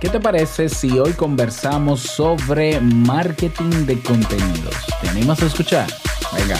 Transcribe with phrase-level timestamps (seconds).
[0.00, 4.76] ¿Qué te parece si hoy conversamos sobre marketing de contenidos?
[5.02, 5.88] ¿Te animas a escuchar?
[6.32, 6.56] Venga.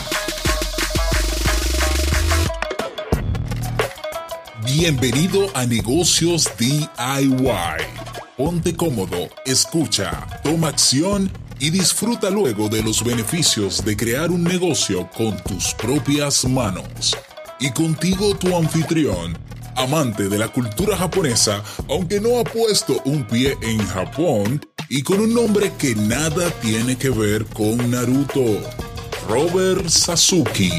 [4.64, 6.88] Bienvenido a Negocios DIY.
[8.36, 11.30] Ponte cómodo, escucha, toma acción
[11.60, 17.16] y disfruta luego de los beneficios de crear un negocio con tus propias manos.
[17.60, 19.38] Y contigo tu anfitrión,
[19.78, 25.20] amante de la cultura japonesa, aunque no ha puesto un pie en Japón, y con
[25.20, 28.60] un nombre que nada tiene que ver con Naruto,
[29.28, 30.72] Robert Sasuke.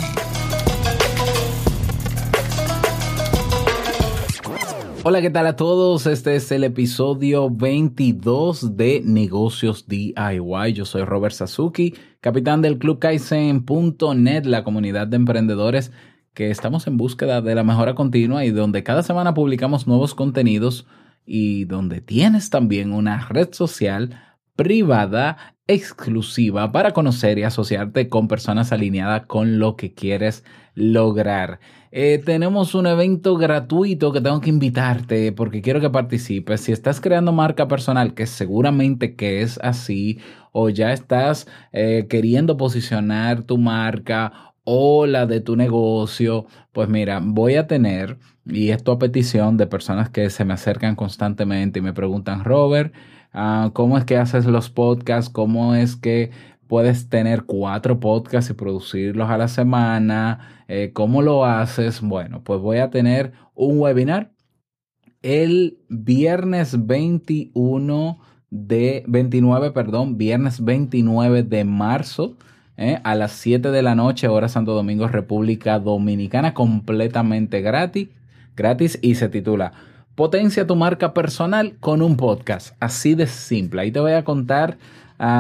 [5.04, 6.06] Hola, ¿qué tal a todos?
[6.06, 10.74] Este es el episodio 22 de Negocios DIY.
[10.74, 15.94] Yo soy Robert Sasuki, capitán del Club Kaizen.net, la comunidad de emprendedores
[16.40, 20.88] que estamos en búsqueda de la mejora continua y donde cada semana publicamos nuevos contenidos
[21.26, 24.18] y donde tienes también una red social
[24.56, 31.60] privada exclusiva para conocer y asociarte con personas alineadas con lo que quieres lograr.
[31.92, 36.62] Eh, tenemos un evento gratuito que tengo que invitarte porque quiero que participes.
[36.62, 40.20] Si estás creando marca personal, que seguramente que es así,
[40.54, 47.20] o ya estás eh, queriendo posicionar tu marca o la de tu negocio, pues mira,
[47.24, 51.82] voy a tener, y esto a petición de personas que se me acercan constantemente y
[51.82, 52.94] me preguntan, Robert,
[53.34, 55.32] ah, ¿cómo es que haces los podcasts?
[55.32, 56.30] ¿Cómo es que
[56.68, 60.64] puedes tener cuatro podcasts y producirlos a la semana?
[60.68, 62.00] Eh, ¿Cómo lo haces?
[62.02, 64.34] Bueno, pues voy a tener un webinar
[65.24, 68.20] el viernes 21
[68.52, 72.38] de 29, perdón, viernes 29 de marzo
[72.80, 73.00] ¿eh?
[73.04, 78.08] a las 7 de la noche, hora Santo Domingo, República Dominicana, completamente gratis,
[78.56, 79.74] gratis y se titula
[80.16, 82.76] Potencia tu marca personal con un podcast.
[82.80, 83.82] Así de simple.
[83.82, 84.78] Ahí te voy a contar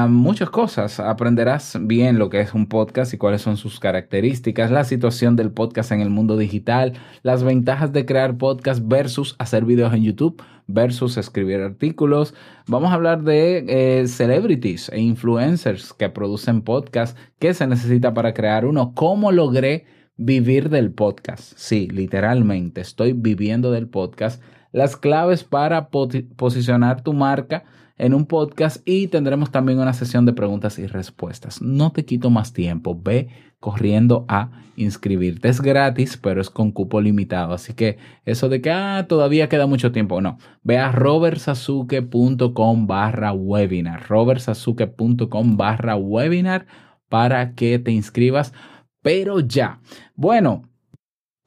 [0.08, 1.00] muchas cosas.
[1.00, 5.52] Aprenderás bien lo que es un podcast y cuáles son sus características, la situación del
[5.52, 10.42] podcast en el mundo digital, las ventajas de crear podcast versus hacer videos en YouTube
[10.70, 12.34] versus escribir artículos.
[12.68, 18.34] Vamos a hablar de eh, celebrities e influencers que producen podcast, qué se necesita para
[18.34, 19.86] crear uno, cómo logré
[20.16, 21.54] vivir del podcast.
[21.58, 24.42] Sí, literalmente, estoy viviendo del podcast.
[24.72, 27.64] Las claves para posicionar tu marca
[28.00, 31.62] en un podcast y tendremos también una sesión de preguntas y respuestas.
[31.62, 33.28] No te quito más tiempo, ve
[33.60, 35.50] corriendo a inscribirte.
[35.50, 37.54] Es gratis, pero es con cupo limitado.
[37.54, 40.38] Así que eso de que ah, todavía queda mucho tiempo, no.
[40.64, 44.08] Ve a robertsazuke.com barra webinar.
[44.08, 46.66] robertsazuke.com barra webinar
[47.10, 48.54] para que te inscribas.
[49.02, 49.82] Pero ya.
[50.16, 50.69] Bueno,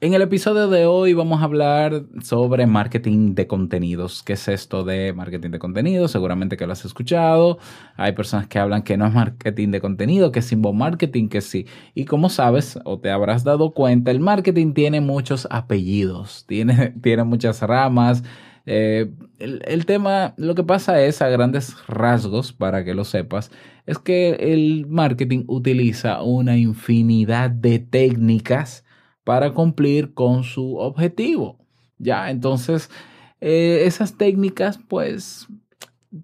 [0.03, 4.25] en el episodio de hoy vamos a hablar sobre marketing de contenidos.
[4.25, 6.11] ¿Qué es esto de marketing de contenidos?
[6.11, 7.59] Seguramente que lo has escuchado.
[7.95, 11.41] Hay personas que hablan que no es marketing de contenido, que es inbound marketing, que
[11.41, 11.69] sí.
[11.95, 17.23] Y como sabes o te habrás dado cuenta, el marketing tiene muchos apellidos, tiene, tiene
[17.23, 18.25] muchas ramas.
[18.67, 19.09] Eh,
[19.39, 23.53] el, el tema, lo que pasa es a grandes rasgos, para que lo sepas,
[23.87, 28.85] es que el marketing utiliza una infinidad de técnicas
[29.25, 31.59] para cumplir con su objetivo.
[31.99, 32.91] Ya, entonces,
[33.41, 35.49] eh, esas técnicas, pues,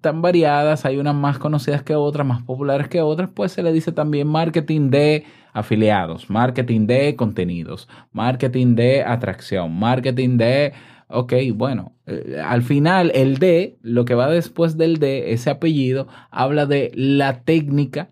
[0.01, 3.73] tan variadas, hay unas más conocidas que otras, más populares que otras, pues se le
[3.73, 10.73] dice también marketing de afiliados, marketing de contenidos, marketing de atracción, marketing de,
[11.07, 16.07] ok, bueno, eh, al final el de, lo que va después del de, ese apellido,
[16.29, 18.11] habla de la técnica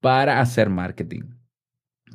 [0.00, 1.39] para hacer marketing.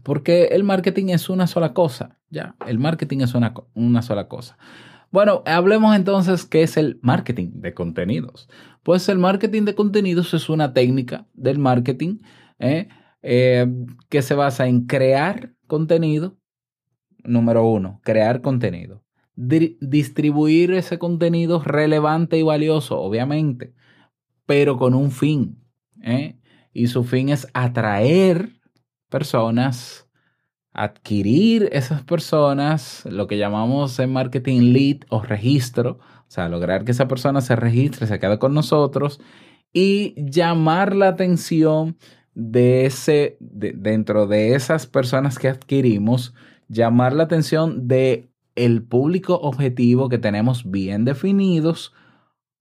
[0.06, 4.56] Porque el marketing es una sola cosa, ya, el marketing es una, una sola cosa.
[5.10, 8.48] Bueno, hablemos entonces qué es el marketing de contenidos.
[8.84, 12.20] Pues el marketing de contenidos es una técnica del marketing
[12.60, 12.88] ¿eh?
[13.24, 13.66] Eh,
[14.08, 16.38] que se basa en crear contenido,
[17.24, 19.04] número uno, crear contenido,
[19.36, 23.74] distribuir ese contenido relevante y valioso, obviamente,
[24.46, 25.64] pero con un fin.
[26.04, 26.38] ¿eh?
[26.74, 28.52] Y su fin es atraer
[29.16, 30.10] personas,
[30.74, 36.92] adquirir esas personas, lo que llamamos en marketing lead o registro, o sea, lograr que
[36.92, 39.22] esa persona se registre, se quede con nosotros
[39.72, 41.96] y llamar la atención
[42.34, 46.34] de ese, dentro de esas personas que adquirimos,
[46.68, 51.94] llamar la atención de el público objetivo que tenemos bien definidos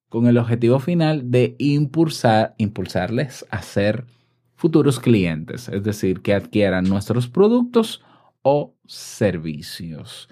[0.08, 4.06] con el objetivo final de impulsar, impulsarles a ser
[4.56, 8.02] futuros clientes, es decir, que adquieran nuestros productos
[8.42, 10.28] o servicios.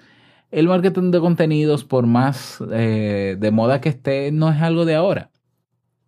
[0.51, 4.95] El marketing de contenidos, por más eh, de moda que esté, no es algo de
[4.95, 5.31] ahora.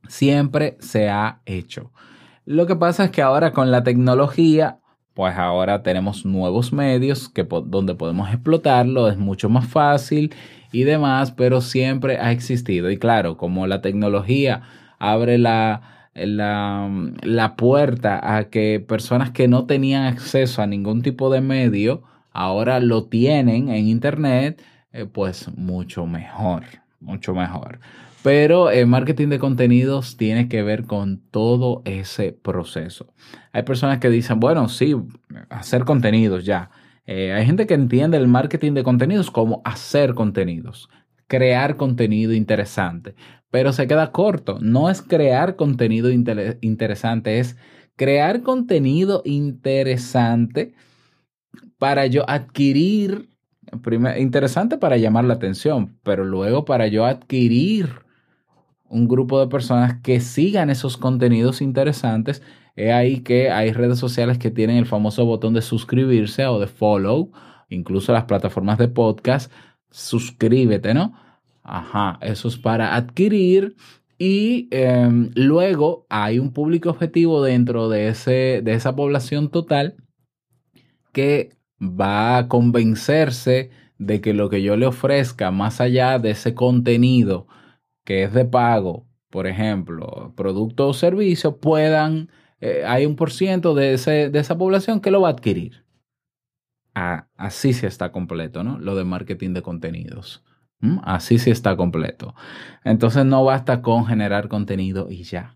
[0.07, 1.91] Siempre se ha hecho.
[2.45, 4.79] Lo que pasa es que ahora con la tecnología,
[5.15, 10.33] pues ahora tenemos nuevos medios que, donde podemos explotarlo, es mucho más fácil
[10.71, 12.91] y demás, pero siempre ha existido.
[12.91, 14.61] Y claro, como la tecnología
[14.99, 16.89] abre la, la,
[17.21, 22.79] la puerta a que personas que no tenían acceso a ningún tipo de medio, ahora
[22.79, 24.63] lo tienen en Internet,
[24.93, 26.63] eh, pues mucho mejor,
[26.99, 27.79] mucho mejor.
[28.23, 33.13] Pero el marketing de contenidos tiene que ver con todo ese proceso.
[33.53, 34.95] Hay personas que dicen, bueno, sí,
[35.49, 36.71] hacer contenidos ya.
[37.05, 40.89] Eh, hay gente que entiende el marketing de contenidos como hacer contenidos,
[41.27, 43.15] crear contenido interesante,
[43.49, 44.59] pero se queda corto.
[44.61, 47.57] No es crear contenido interesante, es
[47.95, 50.73] crear contenido interesante
[51.77, 53.29] para yo adquirir,
[54.17, 57.89] interesante para llamar la atención, pero luego para yo adquirir
[58.87, 62.41] un grupo de personas que sigan esos contenidos interesantes.
[62.75, 66.67] Es ahí que hay redes sociales que tienen el famoso botón de suscribirse o de
[66.67, 67.31] follow,
[67.69, 69.51] incluso las plataformas de podcast,
[69.95, 71.13] suscríbete, ¿no?
[71.63, 73.75] Ajá, eso es para adquirir
[74.17, 79.95] y em, luego hay un público objetivo dentro de, ese, de esa población total
[81.13, 81.51] que
[81.81, 87.47] va a convencerse de que lo que yo le ofrezca, más allá de ese contenido,
[88.03, 93.73] que es de pago, por ejemplo, producto o servicio, puedan, eh, hay un por ciento
[93.75, 95.84] de, esa población que lo va a adquirir.
[96.95, 98.79] Así sí está completo, ¿no?
[98.79, 100.43] Lo de marketing de contenidos.
[101.03, 102.35] Así sí está completo.
[102.83, 105.55] Entonces no basta con generar contenido y ya.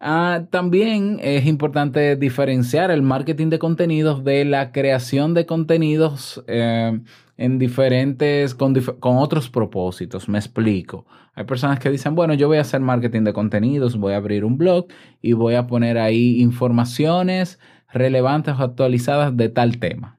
[0.00, 7.00] Ah, también es importante diferenciar el marketing de contenidos de la creación de contenidos eh,
[7.36, 10.28] en diferentes, con, otros propósitos.
[10.28, 11.06] Me explico.
[11.34, 14.44] Hay personas que dicen, bueno, yo voy a hacer marketing de contenidos, voy a abrir
[14.44, 14.86] un blog
[15.20, 17.60] y voy a poner ahí informaciones
[17.92, 20.18] relevantes o actualizadas de tal tema.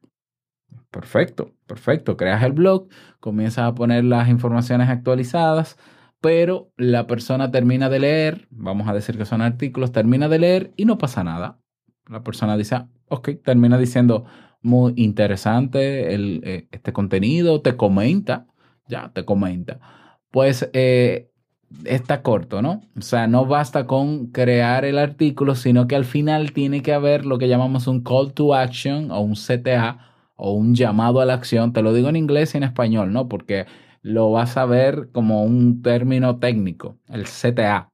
[0.93, 2.15] Perfecto, perfecto.
[2.15, 2.87] Creas el blog,
[3.19, 5.77] comienzas a poner las informaciones actualizadas
[6.23, 10.71] pero la persona termina de leer, vamos a decir que son artículos, termina de leer
[10.77, 11.59] y no pasa nada.
[12.07, 14.23] La persona dice, ah, ok, termina diciendo,
[14.61, 18.47] muy interesante el, eh, este contenido, te comenta,
[18.87, 19.81] ya, te comenta.
[20.31, 21.29] Pues eh,
[21.83, 22.83] está corto, ¿no?
[22.97, 27.25] O sea, no basta con crear el artículo, sino que al final tiene que haber
[27.25, 30.12] lo que llamamos un call to action o un CTA
[30.45, 31.71] o un llamado a la acción.
[31.71, 33.29] Te lo digo en inglés y en español, ¿no?
[33.29, 33.65] Porque
[34.01, 37.89] lo vas a ver como un término técnico, el CTA.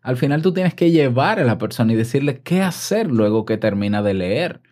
[0.00, 3.58] Al final tú tienes que llevar a la persona y decirle qué hacer luego que
[3.58, 4.62] termina de leer.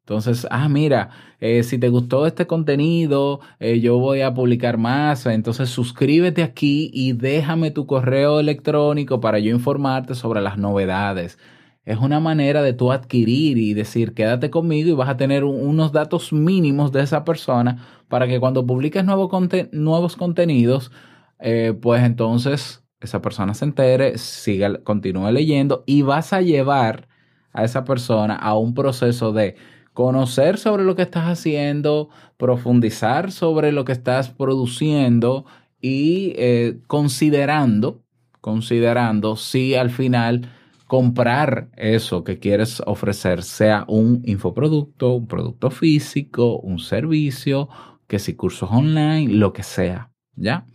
[0.00, 1.08] Entonces, ah, mira,
[1.40, 6.90] eh, si te gustó este contenido, eh, yo voy a publicar más, entonces suscríbete aquí
[6.92, 11.38] y déjame tu correo electrónico para yo informarte sobre las novedades
[11.84, 15.92] es una manera de tú adquirir y decir, quédate conmigo y vas a tener unos
[15.92, 20.92] datos mínimos de esa persona para que cuando publiques nuevos contenidos,
[21.38, 27.08] eh, pues entonces esa persona se entere, siga, continúe leyendo y vas a llevar
[27.52, 29.56] a esa persona a un proceso de
[29.94, 35.46] conocer sobre lo que estás haciendo, profundizar sobre lo que estás produciendo
[35.80, 38.02] y eh, considerando,
[38.40, 40.48] considerando si al final
[40.90, 47.68] comprar eso que quieres ofrecer, sea un infoproducto, un producto físico, un servicio,
[48.08, 50.66] que si cursos online, lo que sea, ¿ya?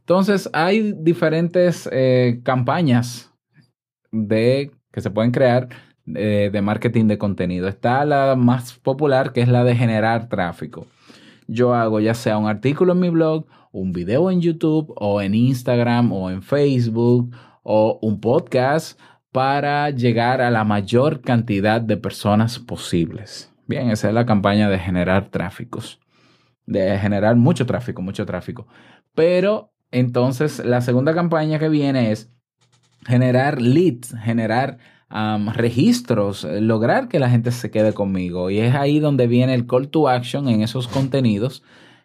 [0.00, 3.32] Entonces, hay diferentes eh, campañas
[4.12, 5.70] de, que se pueden crear
[6.14, 7.66] eh, de marketing de contenido.
[7.66, 10.88] Está la más popular, que es la de generar tráfico.
[11.48, 15.34] Yo hago ya sea un artículo en mi blog, un video en YouTube o en
[15.34, 19.00] Instagram o en Facebook o un podcast
[19.34, 23.52] para llegar a la mayor cantidad de personas posibles.
[23.66, 25.98] Bien, esa es la campaña de generar tráficos,
[26.66, 28.68] de generar mucho tráfico, mucho tráfico.
[29.12, 32.30] Pero entonces la segunda campaña que viene es
[33.08, 34.78] generar leads, generar
[35.56, 38.50] registros, lograr que la gente se quede conmigo.
[38.50, 41.64] Y es ahí donde viene el call to action en esos contenidos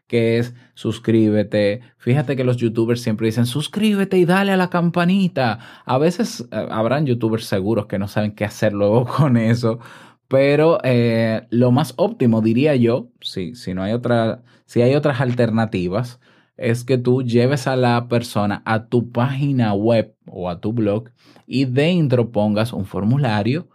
[0.10, 1.82] que es suscríbete.
[2.00, 5.60] Fíjate que los youtubers siempre dicen suscríbete y dale a la campanita.
[5.86, 9.80] A veces eh, habrán youtubers seguros que no saben qué hacer luego con eso.
[10.28, 15.22] Pero eh, lo más óptimo, diría yo, si, si no hay otra, si hay otras
[15.22, 16.20] alternativas,
[16.58, 21.10] es que tú lleves a la persona a tu página web o a tu blog
[21.48, 23.70] y dentro pongas un formulario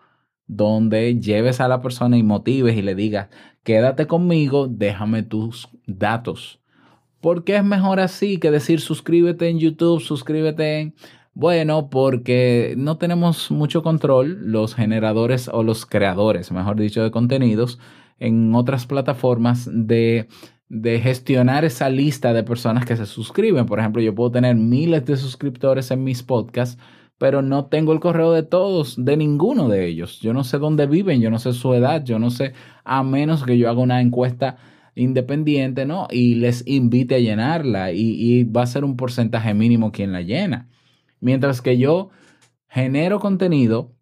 [0.46, 3.28] donde lleves a la persona y motives y le digas,
[3.62, 6.60] quédate conmigo, déjame tus datos.
[7.20, 10.94] ¿Por qué es mejor así que decir suscríbete en YouTube, suscríbete en...
[11.32, 17.80] Bueno, porque no tenemos mucho control los generadores o los creadores, mejor dicho, de contenidos
[18.20, 20.28] en otras plataformas de,
[20.68, 23.66] de gestionar esa lista de personas que se suscriben.
[23.66, 26.80] Por ejemplo, yo puedo tener miles de suscriptores en mis podcasts,
[27.18, 30.20] pero no tengo el correo de todos, de ninguno de ellos.
[30.20, 32.52] Yo no sé dónde viven, yo no sé su edad, yo no sé,
[32.84, 34.56] a menos que yo haga una encuesta
[34.94, 36.06] independiente, ¿no?
[36.10, 40.22] Y les invite a llenarla y, y va a ser un porcentaje mínimo quien la
[40.22, 40.68] llena.
[41.20, 42.10] Mientras que yo
[42.68, 43.94] genero contenido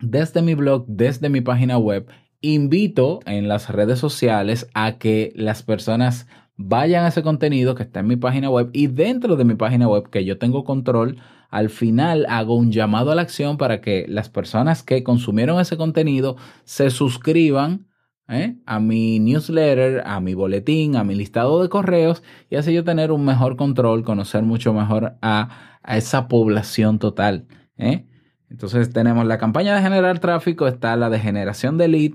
[0.00, 2.08] desde mi blog, desde mi página web,
[2.40, 6.26] invito en las redes sociales a que las personas
[6.56, 9.88] vayan a ese contenido que está en mi página web y dentro de mi página
[9.88, 11.16] web que yo tengo control,
[11.50, 15.76] al final hago un llamado a la acción para que las personas que consumieron ese
[15.76, 17.86] contenido se suscriban
[18.28, 18.56] ¿eh?
[18.66, 23.12] a mi newsletter, a mi boletín, a mi listado de correos y así yo tener
[23.12, 27.46] un mejor control, conocer mucho mejor a, a esa población total.
[27.76, 28.06] ¿eh?
[28.48, 32.12] Entonces tenemos la campaña de generar tráfico, está la de generación de lead,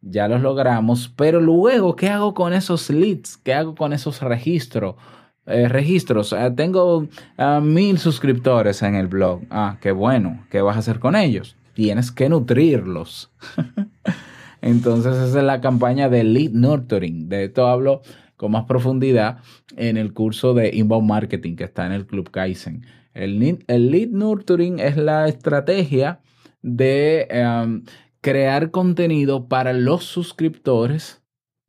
[0.00, 3.36] ya los logramos, pero luego, ¿qué hago con esos leads?
[3.36, 4.96] ¿Qué hago con esos registros?
[5.44, 9.40] Eh, registros, eh, tengo uh, mil suscriptores en el blog.
[9.50, 11.56] Ah, qué bueno, ¿qué vas a hacer con ellos?
[11.74, 13.32] Tienes que nutrirlos.
[14.60, 17.28] Entonces esa es la campaña de lead nurturing.
[17.28, 18.02] De esto hablo
[18.36, 19.38] con más profundidad
[19.76, 22.86] en el curso de inbound marketing que está en el Club Kaizen.
[23.12, 26.20] El, el lead nurturing es la estrategia
[26.62, 27.82] de um,
[28.20, 31.21] crear contenido para los suscriptores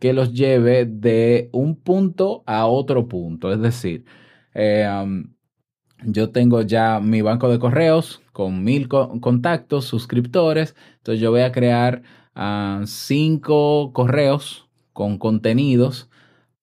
[0.04, 3.54] que los lleve de un punto a otro punto.
[3.54, 4.04] Es decir,
[4.54, 5.34] eh, um,
[6.04, 10.76] yo tengo ya mi banco de correos con mil contactos, suscriptores.
[10.98, 12.02] Entonces yo voy a crear
[12.36, 16.10] uh, cinco correos con contenidos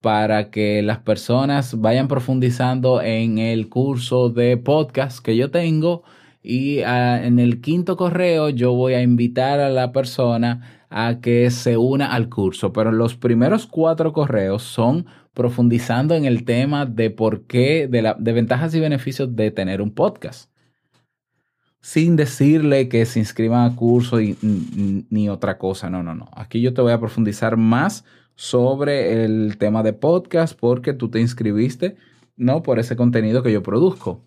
[0.03, 6.03] para que las personas vayan profundizando en el curso de podcast que yo tengo
[6.43, 11.51] y ah, en el quinto correo yo voy a invitar a la persona a que
[11.51, 12.73] se una al curso.
[12.73, 18.15] Pero los primeros cuatro correos son profundizando en el tema de por qué, de, la,
[18.15, 20.51] de ventajas y beneficios de tener un podcast.
[21.81, 25.89] Sin decirle que se inscriban al curso y, ni otra cosa.
[25.89, 26.29] No, no, no.
[26.35, 28.05] Aquí yo te voy a profundizar más
[28.35, 31.97] sobre el tema de podcast porque tú te inscribiste,
[32.37, 32.63] ¿no?
[32.63, 34.23] Por ese contenido que yo produzco.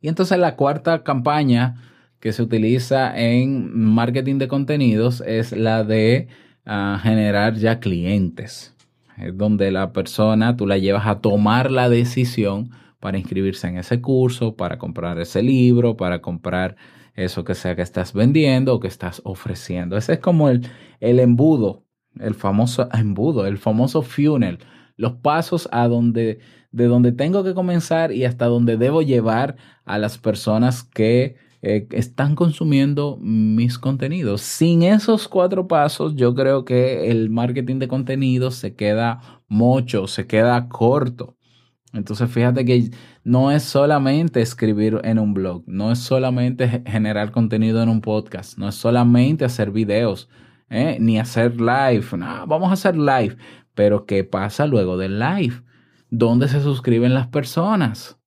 [0.00, 1.76] Y entonces la cuarta campaña
[2.20, 6.28] que se utiliza en marketing de contenidos es la de
[6.66, 8.74] uh, generar ya clientes.
[9.16, 12.70] Es donde la persona tú la llevas a tomar la decisión
[13.00, 16.76] para inscribirse en ese curso, para comprar ese libro, para comprar
[17.14, 19.96] eso que sea que estás vendiendo o que estás ofreciendo.
[19.96, 20.68] Ese es como el,
[21.00, 21.84] el embudo,
[22.20, 24.58] el famoso embudo, el famoso funnel,
[24.96, 29.98] los pasos a donde de donde tengo que comenzar y hasta donde debo llevar a
[29.98, 34.42] las personas que eh, están consumiendo mis contenidos.
[34.42, 40.26] Sin esos cuatro pasos, yo creo que el marketing de contenidos se queda mucho, se
[40.26, 41.36] queda corto.
[41.92, 42.90] Entonces, fíjate que
[43.24, 48.58] no es solamente escribir en un blog, no es solamente generar contenido en un podcast,
[48.58, 50.28] no es solamente hacer videos,
[50.70, 50.98] ¿eh?
[51.00, 52.04] ni hacer live.
[52.16, 53.36] No, vamos a hacer live,
[53.74, 55.62] pero ¿qué pasa luego del live?
[56.10, 58.18] dónde se suscriben las personas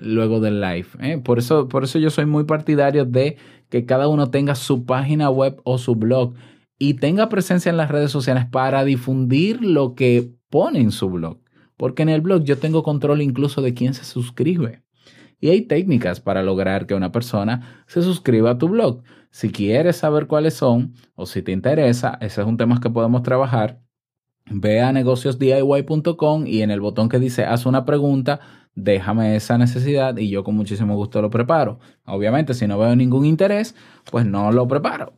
[0.00, 0.88] luego del live.
[1.00, 1.18] ¿eh?
[1.18, 3.36] Por, eso, por eso yo soy muy partidario de
[3.68, 6.34] que cada uno tenga su página web o su blog
[6.78, 11.40] y tenga presencia en las redes sociales para difundir lo que pone en su blog.
[11.76, 14.82] Porque en el blog yo tengo control incluso de quién se suscribe.
[15.40, 19.02] Y hay técnicas para lograr que una persona se suscriba a tu blog.
[19.30, 23.22] Si quieres saber cuáles son o si te interesa, ese es un tema que podemos
[23.22, 23.80] trabajar
[24.50, 28.40] ve a negociosdiy.com y en el botón que dice haz una pregunta,
[28.78, 31.80] déjame esa necesidad y yo con muchísimo gusto lo preparo.
[32.06, 33.74] Obviamente, si no veo ningún interés,
[34.10, 35.12] pues no lo preparo.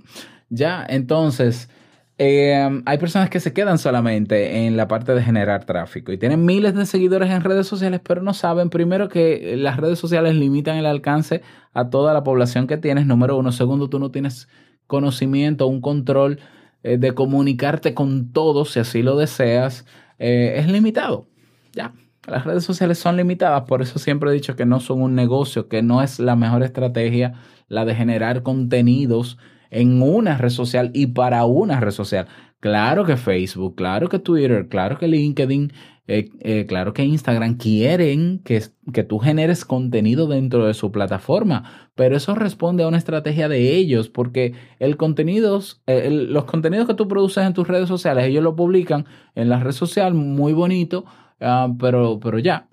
[0.48, 1.68] Ya, entonces,
[2.18, 6.44] em, hay personas que se quedan solamente en la parte de generar tráfico y tienen
[6.44, 10.76] miles de seguidores en redes sociales, pero no saben primero que las redes sociales limitan
[10.76, 13.52] el alcance a toda la población que tienes, número uno.
[13.52, 14.48] Segundo, tú no tienes
[14.86, 16.40] conocimiento, un control
[16.82, 19.84] eh, de comunicarte con todos, si así lo deseas,
[20.18, 21.28] eh, es limitado.
[21.72, 21.94] Ya,
[22.26, 25.68] las redes sociales son limitadas, por eso siempre he dicho que no son un negocio,
[25.68, 27.34] que no es la mejor estrategia
[27.68, 29.38] la de generar contenidos
[29.70, 32.26] en una red social y para una red social.
[32.58, 35.72] Claro que Facebook, claro que Twitter, claro que LinkedIn
[36.12, 41.90] eh, eh, claro que Instagram quieren que, que, tú generes contenido dentro de su plataforma,
[41.94, 46.94] pero eso responde a una estrategia de ellos, porque el contenido, eh, los contenidos que
[46.94, 51.04] tú produces en tus redes sociales, ellos lo publican en la red social, muy bonito,
[51.40, 52.68] ah, pero, pero ya,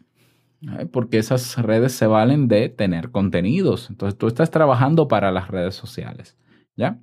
[0.91, 3.89] porque esas redes se valen de tener contenidos.
[3.89, 6.37] Entonces tú estás trabajando para las redes sociales,
[6.75, 6.99] ¿ya?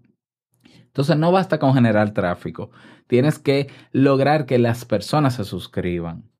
[0.86, 2.70] Entonces no basta con generar tráfico,
[3.06, 6.30] tienes que lograr que las personas se suscriban.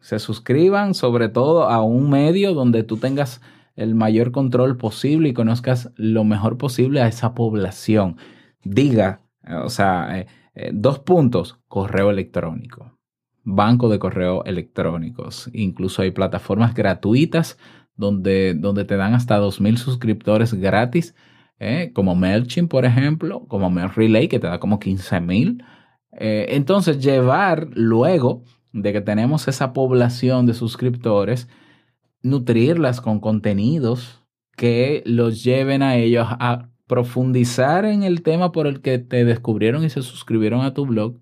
[0.00, 3.42] Se suscriban sobre todo a un medio donde tú tengas
[3.76, 8.16] el mayor control posible y conozcas lo mejor posible a esa población.
[8.64, 9.20] Diga,
[9.62, 12.97] o sea, eh, eh, dos puntos, correo electrónico
[13.48, 15.48] banco de correo electrónicos.
[15.54, 17.58] Incluso hay plataformas gratuitas
[17.96, 21.14] donde, donde te dan hasta 2.000 suscriptores gratis,
[21.58, 21.90] ¿eh?
[21.94, 25.64] como MailChimp, por ejemplo, como MailRelay, que te da como 15.000.
[26.12, 31.48] Eh, entonces, llevar luego de que tenemos esa población de suscriptores,
[32.22, 34.22] nutrirlas con contenidos
[34.56, 39.84] que los lleven a ellos a profundizar en el tema por el que te descubrieron
[39.84, 41.18] y se suscribieron a tu blog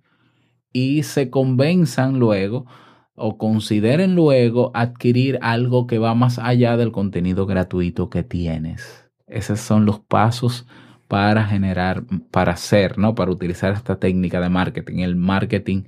[0.76, 2.66] y se convenzan luego
[3.14, 9.08] o consideren luego adquirir algo que va más allá del contenido gratuito que tienes.
[9.26, 10.66] Esos son los pasos
[11.08, 13.14] para generar, para hacer, ¿no?
[13.14, 15.84] Para utilizar esta técnica de marketing, el marketing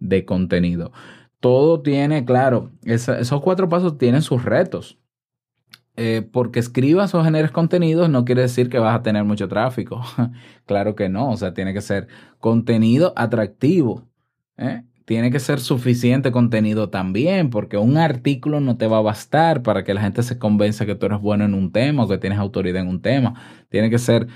[0.00, 0.90] de contenido.
[1.38, 4.98] Todo tiene, claro, esos cuatro pasos tienen sus retos.
[5.94, 10.02] Eh, porque escribas o generes contenidos no quiere decir que vas a tener mucho tráfico.
[10.66, 12.08] claro que no, o sea, tiene que ser
[12.40, 14.08] contenido atractivo
[14.56, 14.84] ¿eh?
[15.04, 19.82] Tiene que ser suficiente contenido también, porque un artículo no te va a bastar para
[19.84, 22.38] que la gente se convenza que tú eres bueno en un tema o que tienes
[22.38, 23.34] autoridad en un tema.
[23.68, 24.28] Tiene que ser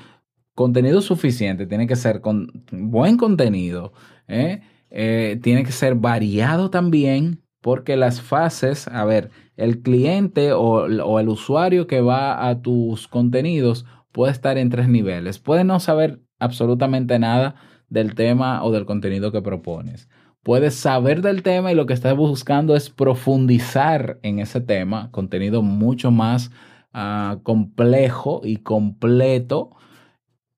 [0.55, 3.93] contenido suficiente, tiene que ser con buen contenido,
[4.27, 4.63] ¿eh?
[4.91, 11.21] Eh, tiene que ser variado también, porque las fases, a ver, el cliente o, o,
[11.21, 15.39] el usuario que va a tus contenidos puede estar en tres niveles.
[15.39, 17.57] Puede no saber absolutamente nada
[17.89, 20.09] del tema o del contenido que propones.
[20.43, 25.63] Puedes saber del tema y lo que estás buscando es profundizar en ese tema, contenido
[25.63, 26.53] mucho más
[26.93, 29.71] ah, complejo y completo.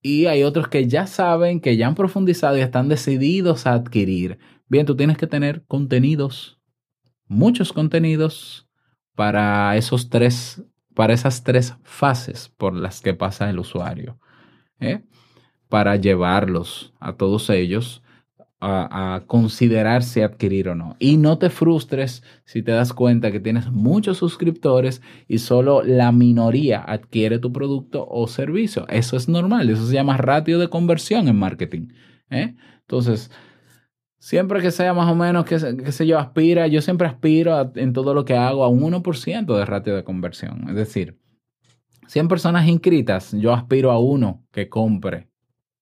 [0.02, 4.38] Y hay otros que ya saben, que ya han profundizado y están decididos a adquirir.
[4.68, 6.60] Bien, tú tienes que tener contenidos,
[7.26, 8.68] muchos contenidos
[9.14, 10.62] para esos tres,
[10.94, 14.18] para esas tres fases por las que pasa el usuario.
[14.80, 15.02] ¿eh?
[15.68, 18.02] Para llevarlos a todos ellos
[18.60, 20.96] a, considerar si adquirir o no.
[20.98, 26.12] Y no te frustres si te das cuenta que tienes muchos suscriptores y solo la
[26.12, 28.86] minoría adquiere tu producto o servicio.
[28.88, 31.88] Eso es normal, eso se llama ratio de conversión en marketing.
[32.30, 32.56] ¿eh?
[32.80, 33.30] Entonces,
[34.18, 38.14] siempre que sea más o menos, que, sé yo, aspira, yo siempre aspiro en todo
[38.14, 40.68] lo que hago a un 1% de ratio de conversión.
[40.68, 41.16] Es decir,
[42.08, 45.28] 100 personas inscritas, yo aspiro a uno que compre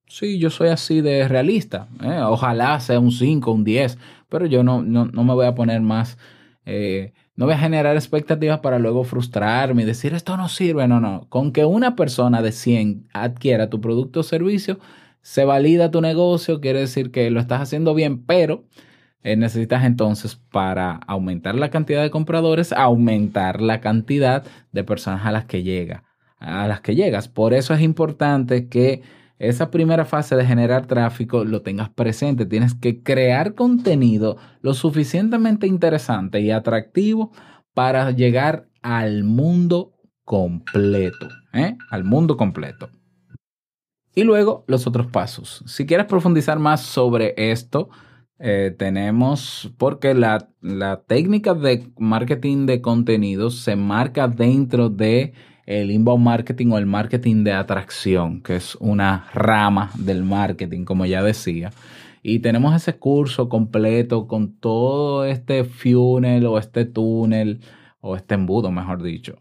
[0.09, 1.89] Sí, yo soy así de realista.
[2.03, 2.21] ¿eh?
[2.23, 6.17] Ojalá sea un 5, un 10, pero yo no, no, me voy a poner más,
[6.65, 10.87] eh, no voy a generar expectativas para luego frustrarme y decir esto no sirve.
[10.87, 11.27] No, no.
[11.29, 14.79] Con que una persona de 100 adquiera tu producto o servicio,
[15.23, 18.65] se valida tu negocio, quiere decir que lo estás haciendo bien, pero
[19.25, 25.33] eh, necesitas entonces para aumentar la cantidad de compradores, aumentar la cantidad de personas a
[25.33, 26.05] las que llega,
[26.39, 27.27] a las que llegas.
[27.27, 29.03] Por eso es importante que
[29.39, 32.47] esa primera fase de generar tráfico lo tengas presente.
[32.47, 37.33] Tienes que crear contenido lo suficientemente interesante y atractivo
[37.75, 39.93] para llegar al mundo
[40.25, 41.29] completo.
[41.53, 41.77] ¿eh?
[41.91, 42.89] Al mundo completo.
[44.15, 45.63] Y luego los otros pasos.
[45.67, 47.91] Si quieres profundizar más sobre esto,
[48.39, 55.35] eh, tenemos, porque la, la técnica de marketing de contenidos se marca dentro de
[55.67, 61.05] el inbound marketing o el marketing de atracción, que es una rama del marketing, como
[61.05, 61.73] ya decía.
[62.23, 67.61] Y tenemos ese curso completo con todo este funnel o este túnel
[68.01, 69.39] o este embudo, mejor dicho.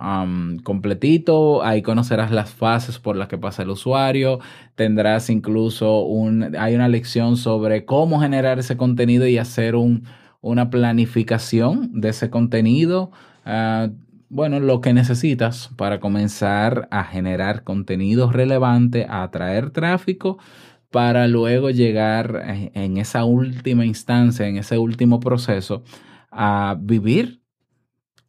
[0.00, 4.40] Um, completito, ahí conocerás las fases por las que pasa el usuario,
[4.74, 10.04] tendrás incluso un, hay una lección sobre cómo generar ese contenido y hacer un,
[10.40, 13.10] una planificación de ese contenido.
[13.44, 13.90] Uh,
[14.32, 20.38] bueno, lo que necesitas para comenzar a generar contenido relevante, a atraer tráfico,
[20.90, 25.84] para luego llegar en esa última instancia, en ese último proceso,
[26.30, 27.42] a vivir,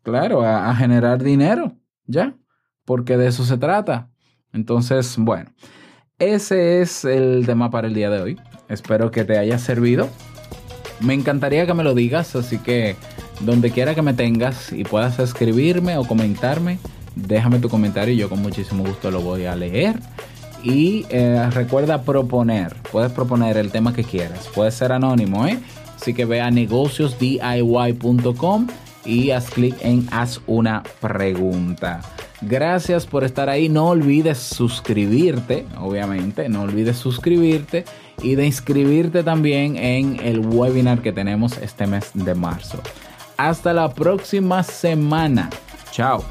[0.01, 2.35] claro, a, generar dinero, ¿ya?
[2.83, 4.09] Porque de eso se trata.
[4.51, 5.51] Entonces, bueno,
[6.19, 8.39] ese es el tema para el día de hoy.
[8.67, 10.09] Espero que te haya servido.
[10.99, 12.97] Me encantaría que me lo digas, así que
[13.45, 16.79] donde quiera que me tengas y puedas escribirme o comentarme,
[17.15, 19.99] déjame tu comentario y yo con muchísimo gusto lo voy a leer.
[20.63, 25.59] Y eh, recuerda proponer, puedes proponer el tema que quieras, puede ser anónimo, ¿eh?
[25.95, 28.67] Así que ve a negociosdiy.com
[29.05, 32.01] y haz clic en haz una pregunta.
[32.41, 33.69] Gracias por estar ahí.
[33.69, 36.49] No olvides suscribirte, obviamente.
[36.49, 37.85] No olvides suscribirte
[38.21, 42.81] y de inscribirte también en el webinar que tenemos este mes de marzo.
[43.49, 45.49] Hasta la próxima semana.
[45.91, 46.23] Chao.